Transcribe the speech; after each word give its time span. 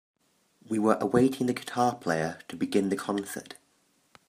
We 0.67 0.79
were 0.79 0.97
awaiting 0.99 1.45
the 1.45 1.53
guitar 1.53 1.93
player 1.93 2.39
to 2.47 2.55
begin 2.55 2.89
the 2.89 2.95
concert. 2.95 3.53